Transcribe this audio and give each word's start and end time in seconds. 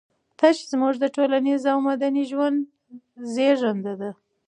تش 0.39 0.57
زموږ 0.71 0.93
د 0.99 1.05
ټولنيز 1.15 1.61
او 1.71 1.77
مدني 1.87 2.23
ژوند 2.31 2.57
زېږنده 3.33 3.93
دي. 4.01 4.11